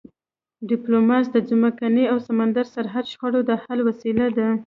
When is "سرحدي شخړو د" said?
2.73-3.51